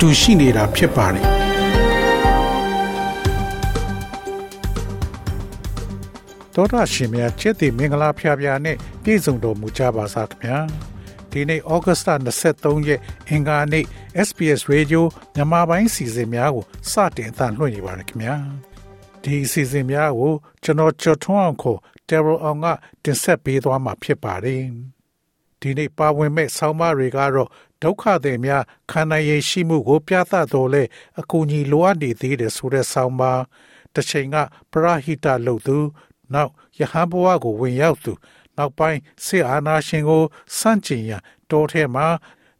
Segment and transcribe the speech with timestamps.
[0.00, 1.24] တူရှိနေတာဖြစ်ပါတယ်
[6.54, 10.58] တော်ရရှင်များချစ်တဲ့မင်္ဂလာဖျားဖျားနဲ့ပြည့်စုံတော်မူကြပါစားခင်ဗျာ
[11.30, 12.10] ဒီနေ့ဩဂတ်စ်လ
[12.50, 13.84] 23ရက်အင်္ဂါနေ့
[14.26, 15.02] SPS Radio
[15.34, 18.36] မြန်မာပိုင်းစီစဉ်များကိုစတင်အသံလွှင့်နေပါတယ်ခင်ဗျာ
[19.22, 20.32] ဒီအစီအစဉ်များကို
[20.64, 21.78] ကျွန်တော်ကျော်ထွန်းအောင်ခေါ်
[22.08, 22.66] Terror အောင်က
[23.04, 24.62] တင်ဆက်ပေးသွားမှာဖြစ်ပါတယ်
[25.60, 27.48] ဒီနေ့ပါဝင်မဲ့ဆောင်းပါးတွေကတော့
[27.82, 30.82] ဒုက္ခတွေများခံနိုင်ရည်ရှိမှုကို ပြသတော်လဲ
[31.20, 33.40] အကူအညီလိုအပ်နေသေးတယ်ဆိုတဲ့ဆောင်းပါး
[33.94, 34.36] တစ်ချိန်က
[34.72, 35.78] ပရဟိတလုပ်သူ
[36.34, 38.12] နောက်ယဟန်ဘဝကိုဝင်ရောက်သူ
[38.56, 40.22] နောက်ပိုင်းစစ်အာဏာရှင်ကို
[40.58, 42.06] စန့်ကျင်ရန်တောထဲမှာ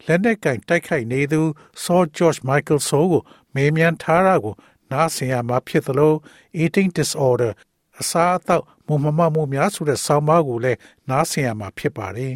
[0.05, 1.41] လက်နက်ကင်တိုက်ခိုက်နေသူ
[1.83, 3.21] ဆောဂျော့ချ်မိုက်ကယ်ဆိုကို
[3.53, 4.55] မေးမြန်းထားတာကို
[4.91, 6.13] နားဆင်ရမှာဖြစ်သလို
[6.61, 7.51] eating disorder
[7.99, 12.35] အစာအသောက်မမမမှုများဆိုတဲ့ဆောင်းပါးကိုလည်းနားဆင်ရမှာဖြစ်ပါတယ်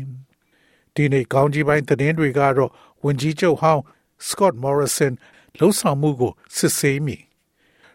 [0.96, 2.72] ဒီနေ့ကောင်းကြီးပိုင်းသတင်းတွေကတော့
[3.04, 3.84] ဝန်ကြီးချုပ်ဟောင်း
[4.28, 5.14] Scott Morrison
[5.58, 7.18] လှုပ်ဆောင်မှုကိုစစ်ဆေးမိ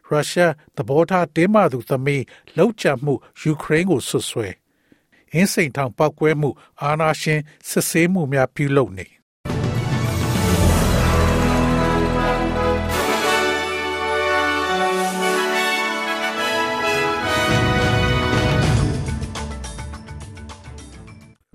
[0.08, 2.22] ရုရှားသဘောထားတင်းမာသူသမီး
[2.56, 4.48] လှုပ်ကြံမှုယူကရိန်းကိုဆွဆွဲ
[5.32, 6.50] အင်းစိန်ထောင်ပောက်ကွဲမှု
[6.82, 9.06] အာဏာရှင်စစ်ဆေးမှုများပြုလုပ်နေ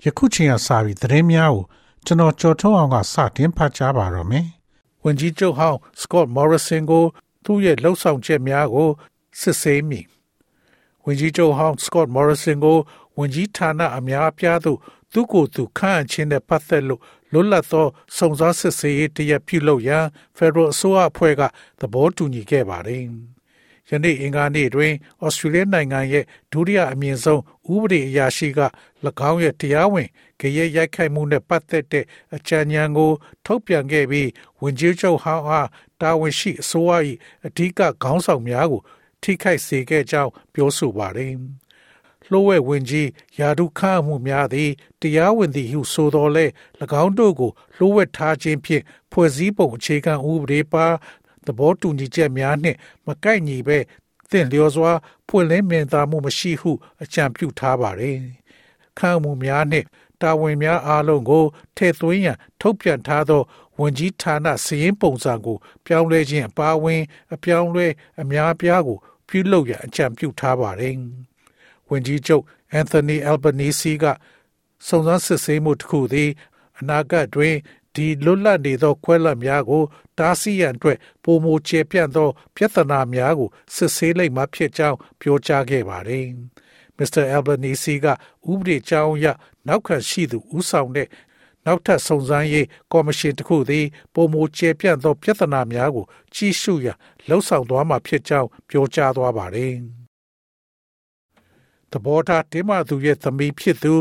[0.06, 1.64] ယခုချိန်ကစပြီးသတင်းများကို
[2.06, 4.46] ကျွန်တော်ကြော်ထုတ်အောင်ကစတင်ဖတ်ကြားပါတော့မယ်။
[5.04, 7.04] ဝန်ကြီးချုပ်ဟောင်း Scott Morrison ကို
[7.44, 8.90] သူ့ရဲ့လှုပ်ဆောင်ချက်များကို
[9.40, 10.00] စစ်ဆေးမိ။
[11.04, 12.78] ဝန်ကြီးချုပ်ဟောင်း Scott Morrison ကို
[13.18, 14.78] ဝန်ကြီးဌာနအများအပြားသို့
[15.12, 17.00] သူ့ကိုယ်သူခန့်အပ်ခြင်းနဲ့ပတ်သက်လို့
[17.32, 17.86] လွတ်လပ်သော
[18.16, 20.04] စုံစမ်းစစ်ဆေးရေးတရက်ပြုလုပ်ရန်
[20.36, 21.42] Federal အစိုးရအဖွဲ့က
[21.80, 23.04] သဘောတူညီခဲ့ပါတယ်။
[23.90, 24.92] ယနေ့အင်္ဂါနေ့တွင်
[25.24, 27.42] ဩစတြေးလျနိုင်ငံရဲ့ဒုတိယအမြင့်ဆုံး
[27.72, 28.60] ဥပဒေအရာရှိက၎
[29.30, 30.08] င်းရဲ့တရားဝင်
[30.40, 32.04] ကြရဲရိုက်ခိုက်မှုနဲ့ပတ်သက်တဲ့
[32.34, 33.12] အကြံဉာဏ်ကို
[33.46, 34.28] ထုတ်ပြန်ခဲ့ပြီး
[34.62, 35.68] ဝန်ကြီးချုပ်ဟောင်းအား
[36.00, 36.92] တာဝန်ရှိအစိုးရ၏
[37.46, 38.80] အဓိကခေါင်းဆောင်များကို
[39.22, 41.34] ထိခိုက်စေခဲ့ကြောင်းပြောဆိုပါတယ်။
[42.30, 43.08] လှိုးဝဲဝင်ကြီး
[43.38, 44.70] ယာဒုခမှုများသည်
[45.00, 46.46] တရားဝင်သည်ဟုဆိုတော်လဲ၎
[47.02, 48.82] င်းတို့ကိုလှိုးဝဲထားခြင်းဖြင့်
[49.12, 50.86] ဖွဲ့စည်းပုံအခြေခံဥပဒေပါ
[51.46, 53.78] သဘောတူညီချက်များနှင့်မကိုက်ညီပဲ
[54.30, 54.92] သင့်လျော်စွာ
[55.28, 58.18] ဖွင့်လင်းမြင်သာမှုမရှိဟု အကြံပြုထားပါသည်။
[58.98, 59.86] ခံမှုများနှင့်
[60.22, 61.44] တာဝန်များအားလုံးကို
[61.76, 63.42] ထည့်သွင်းရန်ထုတ်ပြန်ထားသော
[63.78, 65.56] ဝန်ကြီးဌာနစည်ရင်းပုံစံကို
[65.86, 67.02] ပြောင်းလဲခြင်းအပါအဝင်
[67.34, 67.86] အပြောင်းလဲ
[68.20, 68.98] အများအပြားကို
[69.28, 70.94] ပြုလုပ်ရန်အကြံပြုထားပါတယ်။
[71.90, 74.04] ဝန်ကြီးချုပ်အန်သိုနီအယ်ဘနီစီက
[74.86, 76.30] စုံစမ်းစစ်ဆေးမှုတစ်ခုသည်
[76.78, 77.54] အနာဂတ်တွင်
[77.96, 79.82] ဒီလွတ်လပ်နေသော ခွဲလပ်များကို
[80.18, 86.26] တားဆီးရန်အတွက်ပုံမချေပြန့်သောပြဿနာများကိုစစ်ဆေးလိုက်မှဖြစ်ကြောင်းပြောကြားခဲ့ပါတယ်။
[86.98, 87.24] Mr.
[87.36, 88.06] Albanese က
[88.50, 89.26] ဥပဒေကြောင်းအရ
[89.66, 91.08] နောက်ခံရှိသူဦးဆောင်တဲ့
[91.66, 96.04] နောက်ထပ်စုံစမ်းရေးကော်မရှင်တစ်ခုသည်ပုံမချေပြန့်သောပြဿနာများကို
[96.34, 96.96] ကြီးစုရန်
[97.28, 99.74] လှုံ့ဆော်သွားမှာဖြစ်ကြောင်းပြောကြားသွားပါတယ်။
[101.92, 103.94] တဘောထားတင်းမာသူရဲ့သမီးဖြစ်သူ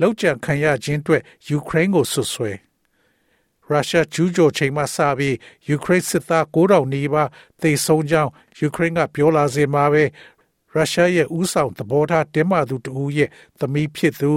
[0.00, 2.52] လောက်ကျန်ခံရခြင်းအတွက်ယူကရိန်းကိုဆွဆွဲ
[3.70, 5.36] ရုရှားကျူးကျော်ချိန်မှစပြီး
[5.68, 7.28] ယူကရိန်းစစ်သား9000နီးပါး
[7.60, 10.04] သေဆုံးကြောင်းယူကရိန်းကပြောလာစေမှာပဲ
[10.72, 14.32] ရုရှားရဲ့ဥဆောင်သဘောထားတင်းမာသူတဦးရဲ့သမီးဖြစ်သူ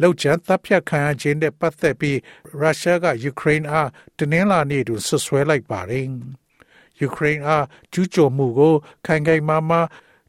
[0.00, 2.18] လောက်ကျန်တပ်ဖြတ်ခံရခြင်းနဲ့ပတ်သက်ပြီး
[2.60, 6.06] ရုရှားကယူကရိန်းအားတနင်္လာနေ့တွင်ဆွဆွဲလိုက်ပါတယ်။
[7.00, 8.74] ယူကရိန်းအားကျူးကျော်မှုကို
[9.06, 9.80] ခိုင်ခိုင်မာမာ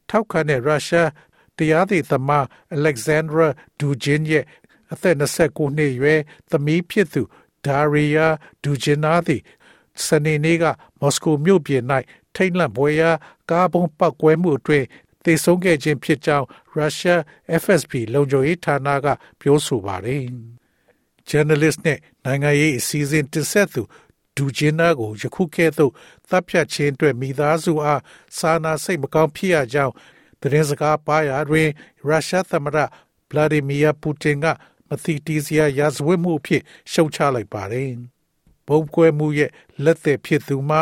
[0.10, 1.10] ထောက်ခံတဲ့ရုရှား
[1.58, 2.46] တရားသေသမား
[2.78, 3.48] Alexandra
[3.80, 4.46] Dugin ရဲ့
[4.94, 6.20] အသက်29နှစ်အရွယ်
[6.52, 7.22] သမီးဖြစ်သူ
[7.66, 8.28] ဒါရီယာ
[8.64, 9.42] ဒူဂျင်နာသည်
[10.06, 10.64] စနေနေ့က
[11.00, 11.84] မော်စကိုမြို့ပြင်၌
[12.36, 13.12] ထိတ်လန့်ပွဲရာ
[13.50, 14.86] ကားပုံပောက်ကွဲမှုအတွင်း
[15.24, 17.22] သေဆုံးခဲ့ခြင်းဖြစ်ကြောင်းရုရှား
[17.62, 19.08] FSB လုံခြုံရေးဌာနက
[19.40, 20.24] ပြောဆိုပါတယ်။
[21.30, 23.82] journalist နဲ့နိုင်ငံရေးအစည်းအဝေးတင်ဆက်သူ
[24.36, 25.92] ဒူဂျင်နာကိုယခုကဲ့သို့
[26.30, 28.02] တပ်ဖြတ်ခြင်းအတွက်မိသားစုအား
[28.38, 29.94] စာနာစိတ်မကောင်းဖြစ်ရကြောင်း
[30.42, 31.70] သတင်းစကားပါရာတွင်
[32.08, 32.78] ရုရှားသမ္မတ
[33.30, 34.46] ဗလာဒီမီယာပူတင်က
[34.90, 37.92] မသိတီးစရာရာဇဝတ်မှုအဖြစ်ရှုံချလိုက်ပါတယ်။
[38.68, 39.52] ဘုံကွဲမှုရဲ့
[39.84, 40.82] လက်သက်ဖြစ်သူမှာ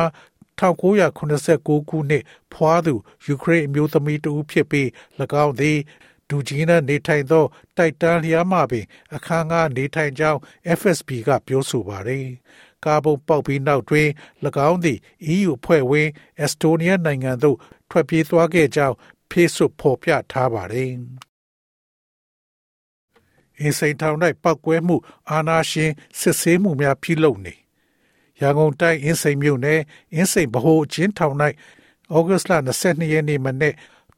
[0.60, 2.24] 1989ခုနှစ်
[2.54, 2.94] ဖွားသူ
[3.26, 4.88] ယူကရိန်းအမျိုးသမီးတဦးဖြစ်ပြီး၎
[5.44, 5.78] င်းသည်
[6.30, 7.46] ဒူဂျီနာနေထိုင်သော
[7.78, 10.40] တိုက်တန်းလျားမှပင် အခန်းကားနေထိုင်ကြောင်း
[10.80, 12.28] FSB ကပြောဆိုပါတယ်။
[12.86, 14.10] ကားပုံပေါက်ပြီးနောက်တွင်၎
[14.70, 14.98] င်းသည်
[15.34, 16.10] EU ဖွဲ့ဝင်
[16.40, 17.58] အက်စတိုးနီးယားနိုင်ငံသို့
[17.90, 18.96] ထွက်ပြေးသွားခဲ့ကြောင်း
[19.32, 20.92] Facebook ဖော်ပြထားပါတယ်။
[23.60, 24.96] အင်းစိန်ထောင်၌ပောက်ကွဲမှု
[25.30, 27.54] အာဏာရှင်စစ်ဆေးမှုများပြုလုပ်နေ
[28.42, 29.82] ရန်ကုန်တိုင်းအင်းစိန်မြို့နယ်
[30.14, 31.36] အင်းစိန်ဗဟိုအချင်းထောင်၌
[32.14, 33.74] ဩဂတ်လ22ရက်နေ့မနေ့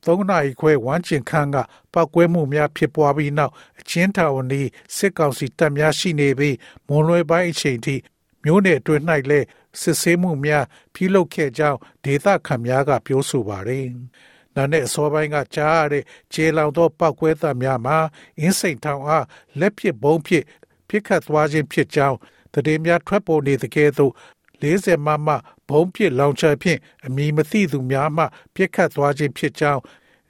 [0.05, 1.57] သုံးနာရီခွဲဝမ်းကျင်ခန်းက
[1.93, 4.61] ပောက်ကွဲမှုများဖြစ်ပွားပြီးနောက်အချင်းထောင်နီ
[4.95, 6.55] စစ်ကောင်စီတပ်များရှိနေပြီး
[6.87, 7.95] မွန်လွယ်ပိုင်းအချိန်ထိ
[8.43, 9.45] မျိုးနယ်အတွင်း၌လည်း
[9.81, 13.85] စစ်ဆေးမှုများပြုလုပ်ခဲ့ကြောင်းဒေသခံများကပြောဆိုပါတယ်။
[14.59, 16.03] နာနဲ့အစောပိုင်းကကြားရတဲ့
[16.33, 17.97] ခြေလောင်သောပောက်ကွဲသံများမှာ
[18.39, 19.25] အင်းစိန်ထောင်အား
[19.59, 20.45] လက်ပစ်ဘုံးဖြင့်
[20.87, 22.17] ပြစ်ခတ်သွားခြင်းဖြစ်ကြောင်း
[22.65, 24.13] တည်များထွက်ပေါ်နေတဲ့ကဲ့သို့
[24.61, 25.29] 40မမ
[25.69, 28.23] ဘုံပစ်လောင်ချဖြင့်အမည်မသိသူများမှ
[28.55, 29.81] ပြစ်ခတ်သွားခြင်းဖြစ်ကြောင်း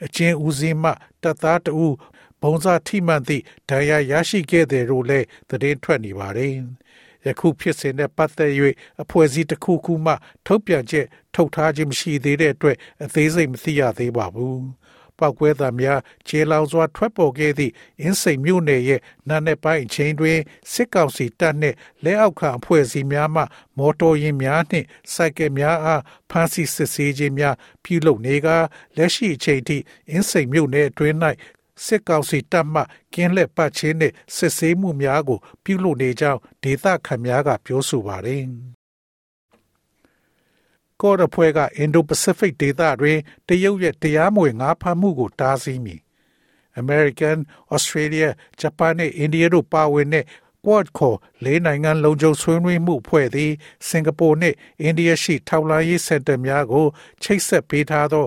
[0.06, 0.92] အချင်းဦးစီးမှ
[1.24, 1.96] တပ်သားတဦး
[2.42, 6.54] ဘုံစားထိမှန်သည့်ဒဏ်ရာရရှိခဲ့တယ်လို့လည်းသတင်းထွက်နေပါတယ်။
[7.26, 8.52] ယခုဖြစ်စဉ်နဲ့ပတ်သက်၍
[9.02, 10.14] အဖွဲ့အစည်းတစ်ခုခုမှ
[10.46, 11.06] ထုတ်ပြန်ချက်
[11.36, 14.64] ထုတ်ထားခြင်းမရှိသေးတဲ့အတွက်အသေးစိတ်မသိရသေးပါဘူး။
[15.20, 20.40] ပောက်ကွဲသံများခြေလောင်စွာထွက်ပေါ်ခဲ့သည့်အင်းစိန်မြို့နယ်ရဲ့နာနယ်ပိုင်းအချိန်တွင်
[20.72, 23.44] စစ်ကောင်စီတပ်နှင့်လက်အောက်ခံအဖွဲ့အစည်းများမှ
[23.78, 28.48] မော်တော်ယာဉ်များနှင့်စိုက်ကယ်များအားဖမ်းဆီးစစ်ဆေးခြင်းများပြုလုပ်နေက
[28.98, 29.78] လက်ရှိအချိန်ထိ
[30.10, 31.16] အင်းစိန်မြို့နယ်အတွင်း၌
[31.86, 32.82] စစ်ကောင်စီတပ်မှ
[33.14, 38.44] ကင်းလက်ပတ်ချင်းနှင့်စစ်ဆေးမှုများကို ပြုလုပ်နေကြောင်းဒေသခံများကပြောဆိုပါတယ်
[41.02, 43.18] ကော့အဖွဲ့ကအင်ဒိုပစိဖိတ်ဒေသတွင်
[43.48, 46.02] တရုတ်ရဲ့တရားမဝင်ငါးဖမ်းမှုကိုတားဆီးမည်
[46.82, 47.38] American,
[47.76, 48.30] Australia,
[48.62, 50.26] Japan နဲ့ India တို့ပါဝင်တဲ့
[50.66, 53.52] Quad ခေါ်လေးနိုင်ငံလုံခြုံဆွေးနွေးမှုဖွဲ့သည်
[53.88, 56.86] စင်ကာပူနှင့်အိန္ဒိယရှိထောက်လှမ်းရေးစင်တာများကို
[57.24, 58.26] ချိတ်ဆက်ပေးထားသော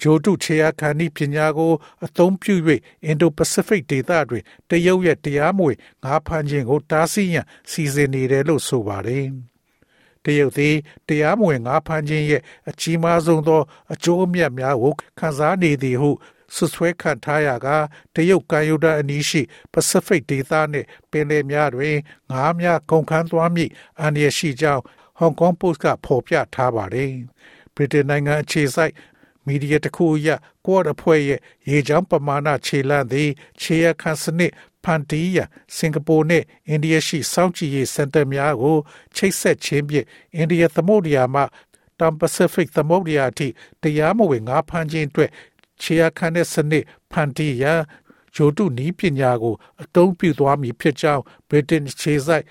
[0.00, 1.72] ဂျိုတုချေယခန္ဒီပညာကို
[2.04, 2.54] အသုံးပြု၍
[3.04, 9.26] အင်ဒိုပစိဖိတ်ဒေသတွင်တရုတ်ရဲ့တရားမဝင်ငါးဖမ်းခြင်းကိုတားဆီးရန်စီစဉ်နေတယ်လို့ဆိုပါတယ်။
[10.24, 10.76] တရုတ်သည်
[11.08, 13.62] တရားမဝင်ငါးဖမ်းခြင်းရဲ့အကြီးမားဆုံးသော
[13.92, 16.10] အကျိုးအမြတ်များကိုခံစားနေသည်ဟု
[16.54, 17.68] ဆွဆွဲခံထားရက
[18.14, 21.96] တရုတ်ကမ်းရိုးတန်းအနီးရှိပစိဖိတ်ဒေသနှင့်ပင်လယ်များတွင်
[22.30, 23.70] ငါးများကုန်ခန်းသွားမည့်
[24.00, 24.82] အန္တရာယ်ရှိကြောင်း
[25.18, 27.12] ဟောင်ကောင်ပို့စ်ကဖော်ပြထားပါတယ်။
[27.74, 28.92] ဗြိတိန်နိုင်ငံအခြေစိုက်
[29.46, 30.28] မီဒီယာတစ်ခုအရ
[30.66, 31.40] ကွာ့အဖွဲ့ရဲ့
[31.70, 34.52] ရေချောင်းပမာဏခြေလန့်သည်ခြေရခန့်စနစ်
[34.84, 38.76] ဖန်တီးရန်စင်ကာပူနှင့်အိန္ဒိယရှိစောင့်ကြည့်ရေးစင်တာများကို
[39.16, 41.42] ချိတ်ဆက်ခြင်းဖြင့်အိန္ဒိယသမုဒ္ဒရာမှ
[41.98, 43.48] တမ်ပစိဖိတ်သမုဒ္ဒရာအထိ
[43.82, 45.30] တရားမဝင်ငါးဖမ်းခြင်းအတွက်
[45.82, 47.80] ခြေရခန့်တဲ့စနစ်ဖန်တီးရန်
[48.34, 52.44] ဂျိုတုနီးပညာကိုအသုံးပြုသွားမည်ဖြစ်ကြောင်း Britain ခြေဆိုင်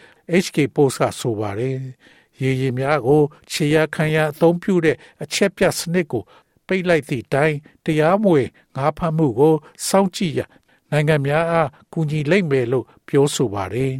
[0.44, 1.78] HK Post ကဆိုပါတယ်။
[2.42, 3.22] ရေရီများကို
[3.52, 6.24] ခြေရခန့်ရအသုံးပြုတဲ့အချက်ပြစနစ်ကို
[6.68, 9.56] ပိတ်လိုက်သည့်တိုင်တရားမဝင်ငါးဖမ်းမှုကို
[9.88, 10.42] စောင့်ကြည့်ရ
[10.92, 13.94] နိုင်ငံများအားကူညီလိမ့်မယ်လို့ပြောဆိုပါတယ်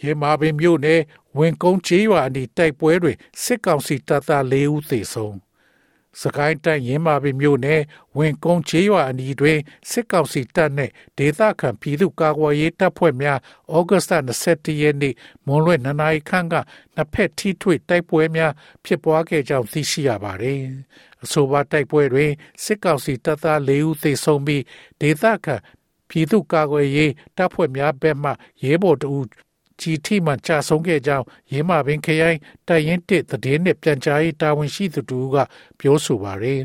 [0.00, 1.00] ရေမာပင်မြို့နယ်
[1.38, 5.34] ဝင်ကုန်းကျေးရွာအနီးတိုက်ပွဲတွင်စစ်ကောင်စီတပ်သား၄ဦးသေဆုံး
[6.22, 7.82] စကိုင်းတိုင်းရင်းမာပင်မြို့နယ်
[8.16, 9.58] ဝင်ကုန်းချေးရွာအနီးတွင်
[9.90, 13.38] စစ်ကောင်စီတပ်နှင့်ဒေသခံပြည်သူ့ကာကွယ်ရေးတပ်ဖွဲ့များ
[13.76, 15.14] ဩဂတ်စ်လ21ရက်နေ့
[15.46, 16.54] မွန်လွဲ့2နာရီခန့်က
[16.94, 18.52] နှစ်ဖက်ထိထွေတိုက်ပွဲများ
[18.84, 20.62] ဖြစ်ပွားခဲ့ကြောင်းသိရှိရပါသည်။
[21.22, 22.30] အဆိုပါတိုက်ပွဲတွင်
[22.64, 24.62] စစ်ကောင်စီတပ်သား၄ဦးသေဆုံးပြီး
[25.00, 25.56] ဒေသခံ
[26.08, 28.30] ပြည်သူ့ကာကွယ်ရေးတပ်ဖွဲ့များဘက်မှ
[28.62, 29.26] ရဲဘော်တဦး
[29.80, 32.38] ကြီးထိမှကြာဆုံးခဲ့ကြောင်းရင်းမာပင်ခရိုင်
[32.68, 35.36] တိုင်ရင်တစ်သတင်းနဲ့ပြန်ကြားရေးတာဝန်ရှိသူတို့က
[35.78, 36.62] ပြောဆိုပါရယ်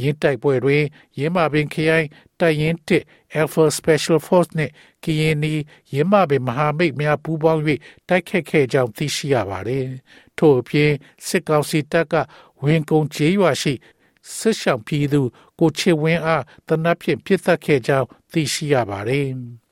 [0.00, 0.84] ရင်းတိုက်ပွဲတွင်
[1.18, 2.06] ရင်းမာပင်ခရိုင်
[2.40, 3.04] တိုင်ရင်တစ်
[3.40, 4.70] Alpha Special Force နဲ့
[5.04, 5.54] KNI
[5.94, 7.62] ရင်းမာပင်မဟာမိတ်များပူးပေါင်း၍
[8.08, 9.86] တိုက်ခတ်ခဲ့ကြောင်းသိရှိရပါတယ်။
[10.38, 10.92] ထို့အပြင်
[11.26, 12.14] စစ်ကောင်စီတပ်က
[12.62, 13.74] ဝင်ကုန်ကျေးရွာရှိ
[14.36, 15.20] စစ်ဆောင်ပြည်သူ
[15.58, 19.28] ကိုချစ်ဝင်းအားတနပ်ဖြင့်ပြစ်သက်ခဲ့ကြောင်းသိရှိရပါတယ်။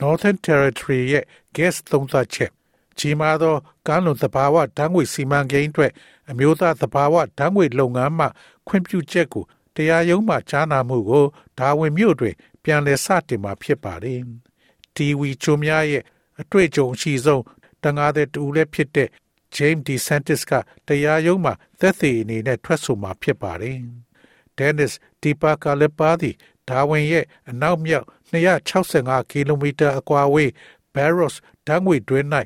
[0.00, 1.24] Northern Territory ရဲ့
[1.56, 2.50] gas သုံးသပ်ချက်
[2.98, 3.54] ကြီးမားသော
[3.86, 5.92] ကမ်းလွန်သဘာဝဓာတ်ငွေစီမံကိန်းအတွက်
[6.30, 8.26] အမျိုးသားသဘာဝဓာတ်ငွေလုပ်ငန်းမှ
[8.66, 9.44] ခွင့်ပြုချက်ကို
[9.76, 11.26] တရားရုံးမှကြားနာမှုကို
[11.58, 14.20] ဒါဝင်မြို့တွင် ပြန်လည်စတင်မှာဖြစ်ပါတယ်။
[14.96, 16.02] TV ချိုများရဲ့
[16.40, 17.42] အတွေ့အကြုံအရှိဆုံး
[17.82, 19.08] တန်ငါတဲ့တူလည်းဖြစ်တဲ့
[19.56, 20.52] James DeSantis က
[20.86, 23.78] တရားရုံးမှာသက်သေအနေနဲ့ထွက်ဆိုမှာဖြစ်ပါတယ်။
[24.58, 26.36] Dennis Deepak လည်းပါသည်
[26.68, 30.50] ဒါဝင်ရဲ့အနောက်မြောက်265ကီလိုမီတာအကွာဝေး
[30.94, 31.34] Barros
[31.66, 32.26] ဓာတ်ငွေတွင်း၌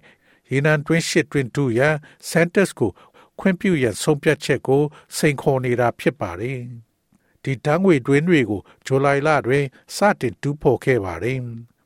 [0.50, 1.94] ရေနံတွင်းရှိတွင်တူရန်
[2.30, 2.90] Santos ကို
[3.38, 4.82] ခွင့်ပြုရန်ဆုံးဖြတ်ချက်ကို
[5.16, 6.60] စိန်ခေါ်နေတာဖြစ်ပါတယ်။
[7.42, 9.64] ဒီဓာတ်ငွေတွင်းတွေကိုဇူလိုင်လတွင်
[9.96, 11.38] စတင်တူးဖော်ခဲ့ပါတယ်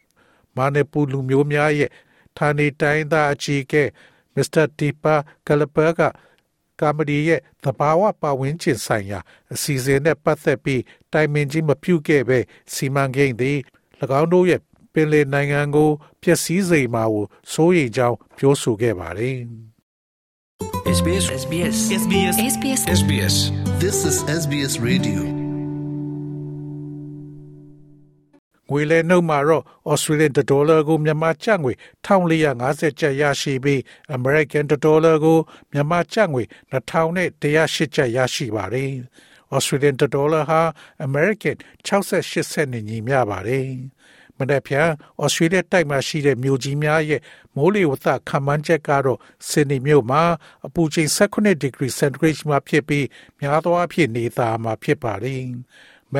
[0.56, 1.90] ။မာနေပူလူမျိုးများရဲ့
[2.38, 3.82] ဌာနေတိုင်းသားအကြီးအကဲ
[4.34, 5.14] မစ္စတာတီပါ
[5.46, 6.00] ကလပါက
[6.80, 9.20] ကာမဒီရဲ့သဘာဝပတ်ဝန်းကျင်ဆိုင်ရာ
[9.52, 12.38] အစီအစဉ်နဲ့ပတ်သက်ပြီးတိုင်ပင်ခြင်းမပြုခဲ့ပဲ
[12.72, 13.58] စီမံကိန်းသည်၎
[14.20, 14.60] င်းတို့ရဲ့
[14.92, 15.90] ပင်လယ်နိုင်ငံကို
[16.22, 19.38] ပျက်စီးစေမှာကိုစိုးရိမ်ကြောင်းပြောဆိုခဲ့ပါတယ်။
[20.98, 23.36] SBS SBS SBS SBS SBS
[23.82, 25.43] This is SBS Radio.
[28.70, 31.72] ငွေလဲနှုတ်မှာတော့ Australian dollar ကိုမြန်မာကျပ်ငွေ
[32.06, 33.80] 1450ကျပ်ရရှိပြီး
[34.16, 35.38] American dollar ကို
[35.72, 36.42] မြန်မာကျပ်ငွေ
[36.72, 38.92] 2108ကျပ်ရရှိပါတယ်။
[39.54, 40.60] Australian dollar ဟာ
[41.06, 41.56] American
[41.86, 43.68] 68စက်နဲ့ညီမျှပါတယ်။
[44.38, 44.88] မနေ့ဖြန်
[45.22, 47.20] ဩစတြေးလျတိုက်မှာရှိတဲ့မြို့ကြီးများရဲ့
[47.56, 49.18] မိုးလေဝသခန့်မှန်းချက်ကတော့
[49.48, 50.22] ဆင်နီမြို့မှာ
[50.66, 53.06] အပူချိန်18ဒီဂရီစင်တီဂရိတ်မှာဖြစ်ပြီး
[53.40, 55.54] များသောအားဖြင့်နေသားမှာဖြစ်ပါတယ်။မဲ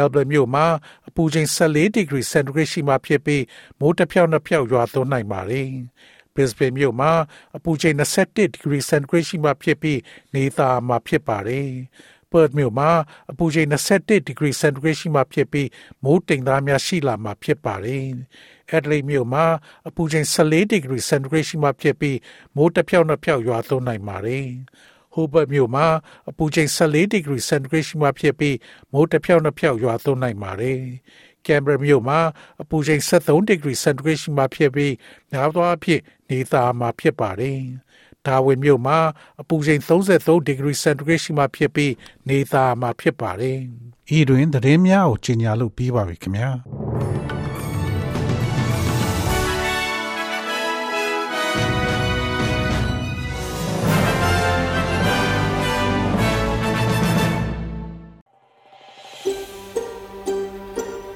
[0.02, 0.66] လ်ဘန်မြို့မှာ
[1.08, 3.42] အပူချိန်14ဒီဂရီစင်တီဂရိတ်ရှိမှဖြစ်ပြီး
[3.80, 5.70] မိုးတစ်ဖြောက်နှစ်ဖြောက်ရွာသွန်းနိုင်ပါတယ်။
[6.34, 7.12] Brisbane မြို့မှာ
[7.56, 9.98] အပူချိန်21ဒီဂရီစင်တီဂရိတ်ရှိမှဖြစ်ပြီး
[10.34, 11.70] နေသားမှာဖြစ်ပါတယ်။
[12.30, 12.90] Perth မြို့မှာ
[13.30, 15.68] အပူချိန်21ဒီဂရီစင်တီဂရိတ်ရှိမှဖြစ်ပြီး
[16.04, 18.06] မိုးတိမ်သားများရှိလာမှာဖြစ်ပါတယ်။
[18.76, 19.44] Adelaide မြို့မှာ
[19.88, 22.18] အပူချိန်14ဒီဂရီစင်တီဂရိတ်ရှိမှဖြစ်ပြီး
[22.56, 24.46] မိုးတစ်ဖြောက်နှစ်ဖြောက်ရွာသွန်းနိုင်ပါတယ်။
[25.14, 25.87] Hobart မြို့မှာ
[26.30, 28.56] အပူချိန်14ဒီဂရီစင်တီဂရိတ်ရှိမှဖြစ်ပြီး
[28.92, 30.80] မိုးတစ်ဖြောက်နှစ်ဖြောက်ရွာသွန်းနိုင်ပါတယ်။
[31.47, 32.21] Canberra မြို့မှာ
[32.62, 34.94] အပူချိန်73ဒီဂရီစင်တီဂရိတ်ရှိမှဖြစ်ပြီး
[35.30, 37.59] များသောအားဖြင့်နေသားမှာဖြစ်ပါတယ်။
[38.26, 38.99] ဒါဝင်မြို့မှာ
[39.40, 41.92] အပူချိန်33ဒီဂရီစင်တီဂရိတ်ရှိမှဖြစ်ပြီး
[42.28, 43.59] နေသားမှာဖြစ်ပါတယ်။
[44.16, 46.50] ဤတွင်သတင်းများကိုကြီးညာလို့ပြီးပါပြီခင်ဗျာ။။